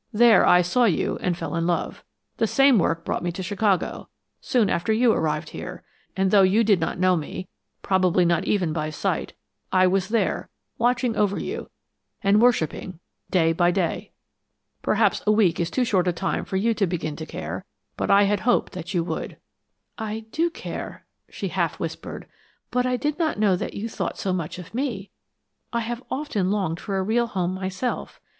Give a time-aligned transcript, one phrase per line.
[0.11, 2.03] "There I saw you and fell in love.
[2.37, 5.83] The same work brought me to Chicago, soon after you arrived here,
[6.17, 7.47] and though you did not know me
[7.83, 9.33] probably not even by sight
[9.71, 11.69] I was there, watching over you,
[12.23, 14.11] and worshipping day by day.
[14.81, 17.63] Perhaps a week is too short a time for you to begin to care,
[17.95, 19.37] but I had hoped that you would."
[19.99, 22.25] "I do care," she half whispered,
[22.71, 25.11] "but I did not know that you thought so much of me.
[25.71, 28.19] I have often longed for a real home myself.